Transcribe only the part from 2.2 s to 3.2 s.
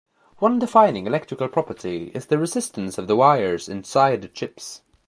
the resistance of the